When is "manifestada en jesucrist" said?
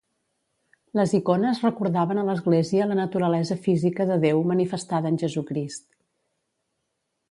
4.57-5.91